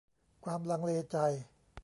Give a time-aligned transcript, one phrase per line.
[0.45, 1.17] ความลังเลใจ